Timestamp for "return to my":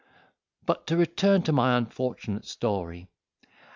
0.97-1.77